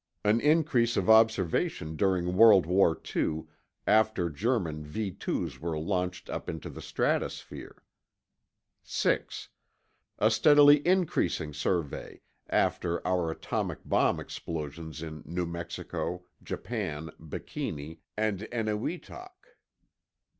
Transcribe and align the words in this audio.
An 0.23 0.39
increase 0.41 0.97
of 0.97 1.11
observation 1.11 1.95
during 1.95 2.35
World 2.35 2.65
War 2.65 2.99
II, 3.15 3.43
after 3.85 4.31
German 4.31 4.83
V 4.83 5.11
2's 5.11 5.59
were 5.59 5.77
launched 5.77 6.27
up 6.27 6.49
into 6.49 6.71
the 6.71 6.81
stratosphere. 6.81 7.83
6. 8.81 9.49
A 10.17 10.31
steadily 10.31 10.81
increasing 10.87 11.53
survey 11.53 12.19
after 12.49 13.05
our 13.05 13.29
atomic 13.29 13.77
bomb 13.85 14.19
explosions 14.19 15.03
in 15.03 15.21
New 15.23 15.45
Mexico, 15.45 16.23
Japan, 16.41 17.11
Bikini, 17.19 17.99
and 18.17 18.39
Eniwetok. 18.51 19.55